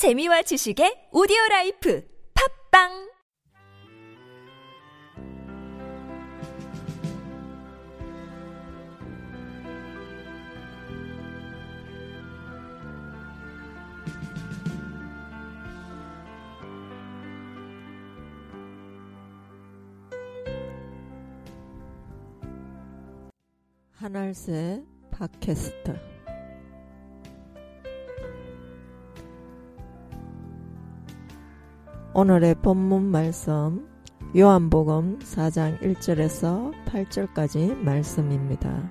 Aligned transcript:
재미와 0.00 0.40
지식의 0.40 1.12
오디오 1.12 1.36
라이프 1.50 2.02
팝빵! 2.32 3.10
하늘새 23.98 24.82
팟캐스트 25.10 26.09
오늘의 32.20 32.56
본문 32.56 33.04
말씀 33.04 33.88
요한복음 34.36 35.20
4장 35.20 35.80
1절에서 35.80 36.70
8절까지 36.84 37.74
말씀입니다. 37.78 38.90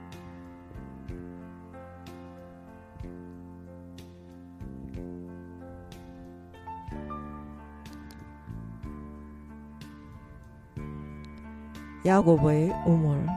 야곱의 12.03 12.71
우물 12.87 13.27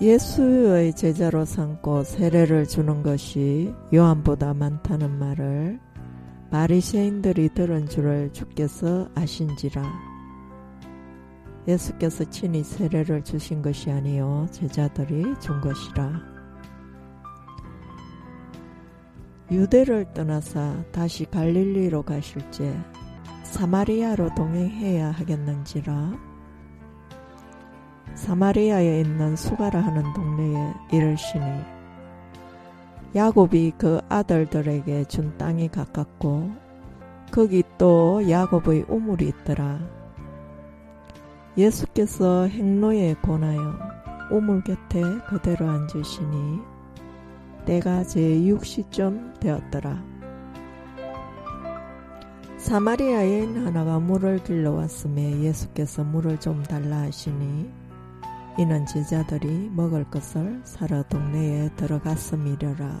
예수의 0.00 0.94
제자로 0.94 1.44
삼고 1.44 2.04
세례를 2.04 2.66
주는 2.66 3.02
것이 3.02 3.74
요한보다 3.92 4.54
많다는 4.54 5.18
말을 5.18 5.78
바리새인들이 6.50 7.50
들은 7.50 7.86
줄을 7.86 8.32
주께서 8.32 9.10
아신지라. 9.14 9.82
예수께서 11.68 12.24
친히 12.30 12.64
세례를 12.64 13.22
주신 13.24 13.60
것이 13.60 13.90
아니요 13.90 14.46
제자들이 14.50 15.38
준 15.38 15.60
것이라. 15.60 16.22
유대를 19.50 20.14
떠나사 20.14 20.82
다시 20.92 21.26
갈릴리로 21.26 22.04
가실제 22.04 22.74
사마리아로 23.42 24.34
동행해야 24.34 25.10
하겠는지라 25.10 26.29
사마리아에 28.20 29.00
있는 29.00 29.34
수가라 29.34 29.80
하는 29.80 30.02
동네에 30.12 30.74
이르시니 30.92 31.44
야곱이 33.16 33.72
그 33.78 33.98
아들들에게 34.10 35.04
준 35.04 35.36
땅이 35.38 35.68
가깝고 35.68 36.50
거기 37.32 37.62
또 37.78 38.28
야곱의 38.28 38.84
우물이 38.88 39.28
있더라. 39.28 39.80
예수께서 41.56 42.46
행로에 42.46 43.14
권하여 43.22 43.78
우물 44.30 44.64
곁에 44.64 45.00
그대로 45.26 45.68
앉으시니 45.70 46.60
때가 47.64 48.02
제6시쯤 48.02 49.40
되었더라. 49.40 50.04
사마리아인 52.58 53.66
하나가 53.66 53.98
물을 53.98 54.42
길러 54.44 54.72
왔음에 54.72 55.40
예수께서 55.40 56.04
물을 56.04 56.38
좀 56.38 56.62
달라 56.62 56.98
하시니 56.98 57.89
이는 58.60 58.84
제자들이 58.84 59.70
먹을 59.74 60.04
것을 60.04 60.60
사러 60.64 61.02
동네에 61.04 61.70
들어갔음이려라. 61.76 63.00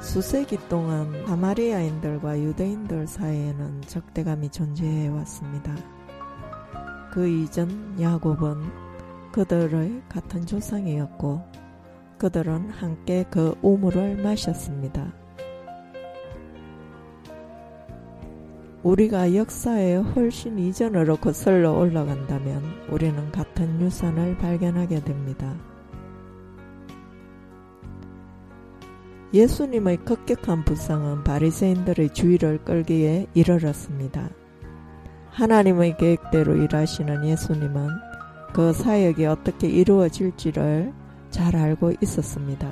수세기 0.00 0.68
동안 0.68 1.26
사마리아인들과 1.26 2.40
유대인들 2.40 3.08
사이에는 3.08 3.80
적대감이 3.88 4.50
존재해 4.50 5.08
왔습니다. 5.08 5.74
그 7.10 7.26
이전 7.26 8.00
야곱은 8.00 8.89
그들의 9.32 10.02
같은 10.08 10.44
조상이었고 10.46 11.42
그들은 12.18 12.70
함께 12.70 13.24
그 13.30 13.54
우물을 13.62 14.16
마셨습니다. 14.16 15.12
우리가 18.82 19.34
역사에 19.34 19.96
훨씬 19.96 20.58
이전으로 20.58 21.16
거슬러 21.16 21.72
올라간다면 21.72 22.62
우리는 22.88 23.30
같은 23.30 23.80
유산을 23.80 24.38
발견하게 24.38 25.00
됩니다. 25.00 25.54
예수님의 29.32 29.98
급격한 29.98 30.64
부상은 30.64 31.22
바리새인들의 31.22 32.14
주의를 32.14 32.64
끌기에 32.64 33.26
이르렀습니다. 33.34 34.30
하나님의 35.30 35.96
계획대로 35.98 36.56
일하시는 36.56 37.24
예수님은 37.26 38.09
그 38.52 38.72
사역이 38.72 39.26
어떻게 39.26 39.68
이루어질지를 39.68 40.92
잘 41.30 41.56
알고 41.56 41.92
있었습니다. 42.02 42.70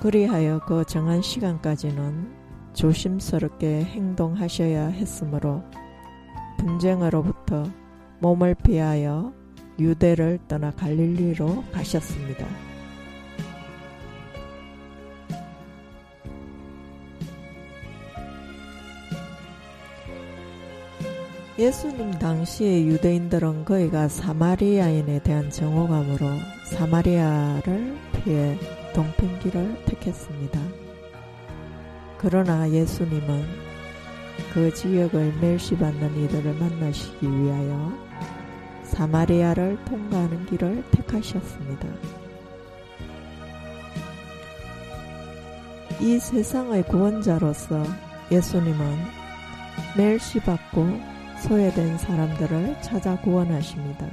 그리하여 0.00 0.60
그 0.66 0.84
정한 0.86 1.20
시간까지는 1.20 2.38
조심스럽게 2.72 3.84
행동하셔야 3.84 4.86
했으므로 4.86 5.62
분쟁으로부터 6.58 7.64
몸을 8.20 8.54
피하여 8.54 9.32
유대를 9.78 10.38
떠나 10.48 10.70
갈릴리로 10.70 11.64
가셨습니다. 11.72 12.67
예수님 21.58 22.12
당시의 22.12 22.86
유대인들은 22.86 23.64
그이가 23.64 24.06
사마리아인에 24.06 25.18
대한 25.24 25.50
정오감으로 25.50 26.24
사마리아를 26.62 27.98
피해 28.12 28.56
동편길을 28.94 29.84
택했습니다. 29.86 30.60
그러나 32.16 32.70
예수님은 32.70 33.44
그 34.54 34.72
지역을 34.72 35.34
멸시받는 35.40 36.22
이들을 36.22 36.54
만나시기 36.54 37.26
위하여 37.26 37.92
사마리아를 38.84 39.84
통과하는 39.84 40.46
길을 40.46 40.84
택하셨습니다. 40.92 41.88
이 46.00 46.20
세상의 46.20 46.84
구원자로서 46.84 47.82
예수님은 48.30 48.78
멸시받고 49.96 51.17
소외된 51.42 51.98
사람들을 51.98 52.82
찾아 52.82 53.16
구원하십니다. 53.20 54.06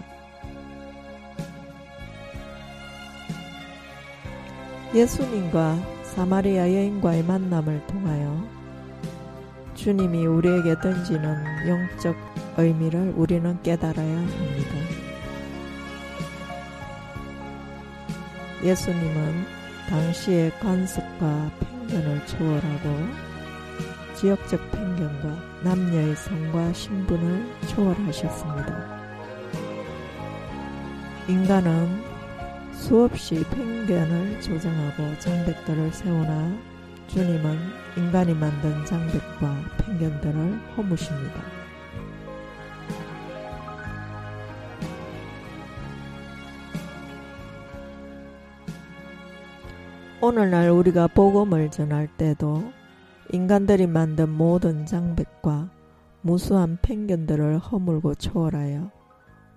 예수님과 4.93 5.77
사마리아 6.03 6.63
여인과의 6.67 7.23
만남을 7.23 7.85
통하여 7.87 8.47
주님이 9.73 10.25
우리에게 10.25 10.79
던지는 10.81 11.67
영적 11.67 12.15
의미를 12.57 13.13
우리는 13.17 13.61
깨달아야 13.61 14.17
합니다. 14.17 14.75
예수님은 18.63 19.45
당시의 19.89 20.51
관습과 20.59 21.51
편견을 21.59 22.25
초월하고 22.25 23.24
지역적 24.15 24.71
편견과 24.71 25.61
남녀의 25.63 26.15
성과 26.15 26.71
신분을 26.71 27.45
초월하셨습니다. 27.67 28.95
인간은 31.27 32.03
수없이 32.71 33.43
편견을 33.49 34.41
조정하고 34.41 35.19
장벽들을 35.19 35.91
세우나 35.91 36.57
주님은 37.07 37.57
인간이 37.97 38.33
만든 38.33 38.85
장벽과 38.85 39.55
편견들을 39.77 40.59
허무십니다. 40.77 41.41
오늘날 50.21 50.69
우리가 50.69 51.07
복음을 51.07 51.69
전할 51.69 52.07
때도 52.07 52.71
인간들이 53.31 53.87
만든 53.87 54.29
모든 54.29 54.85
장벽과 54.85 55.71
무수한 56.21 56.77
편견들을 56.81 57.57
허물고 57.57 58.15
초월하여 58.15 58.91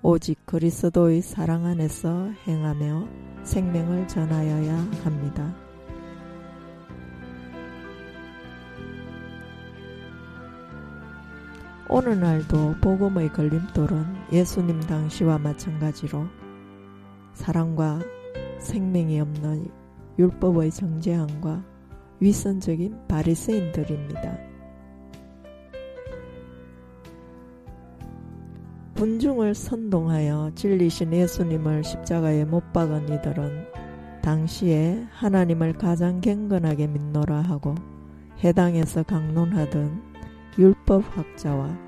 오직 0.03 0.45
그리스도의 0.47 1.21
사랑 1.23 1.67
안에서 1.67 2.31
행하며 2.47 3.09
생명을 3.43 4.09
전하여야 4.09 4.75
합니다. 5.05 5.55
오늘날도 11.91 12.77
복음의 12.83 13.33
걸림돌은 13.33 14.33
예수님 14.33 14.81
당시와 14.81 15.39
마찬가지로 15.39 16.27
사랑과 17.33 17.99
생명이 18.59 19.21
없는 19.21 19.71
율법의 20.19 20.71
정죄함과 20.71 21.78
위선적인 22.21 23.07
바리새인들입니다. 23.09 24.39
군중을 28.97 29.55
선동하여 29.55 30.51
진리신 30.57 31.13
예수님을 31.13 31.85
십자가에 31.85 32.45
못 32.45 32.73
박은 32.73 33.09
이들은 33.09 33.67
당시에 34.23 35.07
하나님을 35.13 35.75
가장 35.75 36.21
갱건하게 36.21 36.89
믿노라 36.89 37.43
하고 37.43 37.77
해당에서 38.43 39.05
강론하던 39.05 40.03
율법학자와 40.59 41.79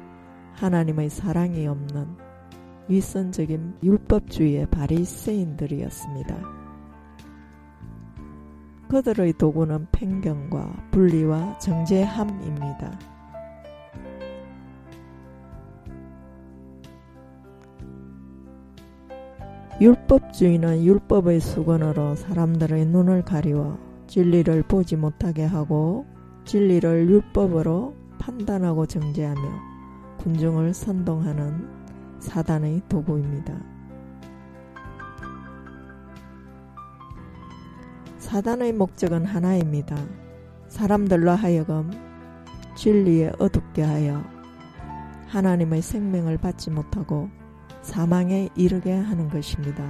하나님의 0.54 1.10
사랑이 1.10 1.66
없는 1.66 2.06
위선적인 2.88 3.78
율법주의의 3.82 4.66
바리새인들이었습니다. 4.70 6.59
그들의 8.90 9.34
도구는 9.34 9.86
편견과 9.92 10.88
분리와 10.90 11.58
정죄함입니다. 11.58 12.98
율법주의는 19.80 20.84
율법의 20.84 21.38
수건으로 21.38 22.16
사람들의 22.16 22.86
눈을 22.86 23.22
가리워 23.22 23.78
진리를 24.08 24.64
보지 24.64 24.96
못하게 24.96 25.44
하고 25.44 26.04
진리를 26.44 27.08
율법으로 27.08 27.94
판단하고 28.18 28.86
정죄하며 28.86 29.40
군중을 30.18 30.74
선동하는 30.74 31.68
사단의 32.18 32.82
도구입니다. 32.88 33.69
사단의 38.30 38.74
목적은 38.74 39.24
하나입니다. 39.24 39.96
사람들로 40.68 41.32
하여금 41.32 41.90
진리에 42.76 43.32
어둡게 43.40 43.82
하여 43.82 44.22
하나님의 45.26 45.82
생명을 45.82 46.38
받지 46.38 46.70
못하고 46.70 47.28
사망에 47.82 48.48
이르게 48.54 48.92
하는 48.94 49.28
것입니다. 49.28 49.84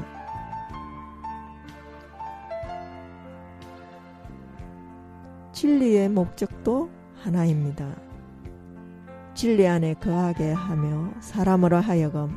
진리의 5.52 6.08
목적도 6.08 6.88
하나입니다. 7.22 7.94
진리 9.34 9.68
안에 9.68 9.92
거하게 10.00 10.52
하며 10.52 11.12
사람으로 11.20 11.76
하여금 11.76 12.34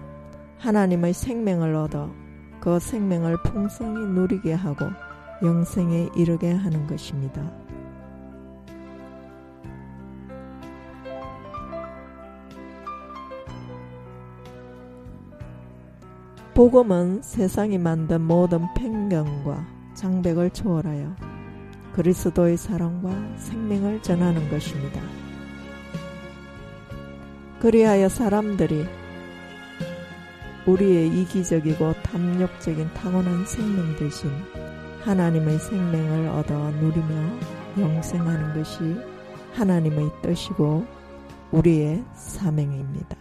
하나님의 0.58 1.14
생명을 1.14 1.74
얻어 1.76 2.12
그 2.60 2.78
생명을 2.78 3.42
풍성히 3.44 4.06
누리게 4.06 4.52
하고 4.52 4.88
영생에 5.44 6.10
이르게 6.16 6.51
하는 6.51 6.88
것입니다. 6.88 7.51
복음은 16.54 17.24
세상이 17.24 17.78
만든 17.78 18.22
모든 18.22 18.62
편견과 18.75 19.66
장벽을 19.95 20.51
초월하여 20.51 21.16
그리스도의 21.94 22.57
사랑과 22.57 23.10
생명을 23.38 24.01
전하는 24.01 24.50
것입니다. 24.50 25.01
그리하여 27.60 28.07
사람들이 28.07 28.86
우리의 30.66 31.07
이기적이고 31.22 31.94
탐욕적인 32.04 32.94
타고난 32.94 33.45
생명 33.45 33.95
대신 33.98 34.30
하나님의 35.04 35.60
생명을 35.60 36.30
얻어 36.30 36.72
누리며 36.72 37.40
영생하는 37.78 38.54
것이 38.54 38.96
하나님의 39.54 40.10
뜻이고 40.22 40.86
우리의 41.52 42.04
사명입니다. 42.14 43.18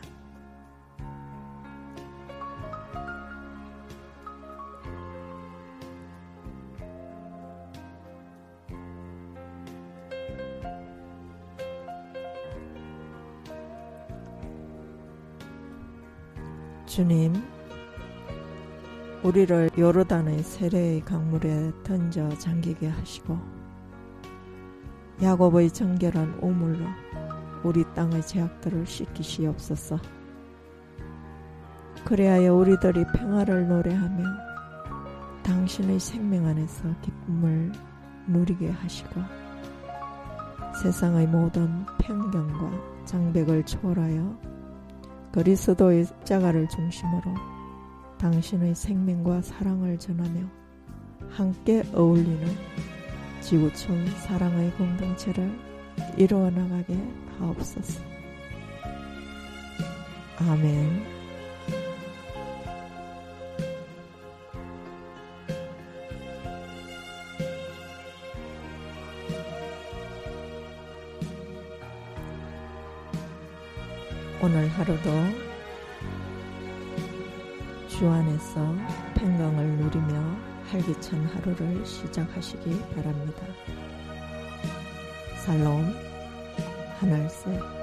주님, 16.87 17.32
우리를 19.24 19.70
요르단의 19.78 20.42
세례의 20.42 21.02
강물에 21.02 21.70
던져 21.84 22.28
잠기게 22.38 22.88
하시고 22.88 23.38
야곱의 25.22 25.70
정결한 25.70 26.38
오물로 26.40 26.84
우리 27.62 27.84
땅의 27.94 28.26
죄악들을 28.26 28.84
씻기시옵소서. 28.84 29.96
그리하여 32.04 32.52
우리들이 32.52 33.04
평화를 33.14 33.69
노래하며 33.69 34.24
당신의 35.44 36.00
생명 36.00 36.46
안에서 36.46 36.92
기쁨을 37.02 37.70
누리게 38.26 38.70
하시고 38.70 39.20
세상의 40.82 41.28
모든 41.28 41.86
편견과 41.98 43.04
장벽을 43.04 43.64
초월하여 43.66 44.36
그리스도의 45.30 46.06
자가를 46.24 46.69
중심으로 46.69 47.51
당신의 48.22 48.76
생명과 48.76 49.42
사랑을 49.42 49.98
전하며 49.98 50.48
함께 51.28 51.82
어울리는 51.92 52.46
지구촌 53.40 54.06
사랑의 54.20 54.70
공동체를 54.74 55.50
이루어 56.16 56.48
나가게 56.48 56.96
하옵소서. 57.40 58.00
아멘. 60.38 61.04
오늘 74.41 74.69
하루도 74.69 75.51
주 78.02 78.10
안에서 78.10 78.74
평강을 79.14 79.64
누리며 79.76 80.36
활기찬 80.68 81.24
하루를 81.26 81.86
시작하시기 81.86 82.80
바랍니다. 82.96 83.46
살롬 85.36 85.94
하늘색 86.98 87.81